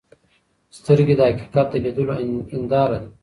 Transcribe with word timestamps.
سترګې 0.77 1.15
د 1.17 1.21
حقیقت 1.29 1.67
د 1.71 1.75
لیدلو 1.83 2.11
هنداره 2.51 2.97
ده. 3.01 3.07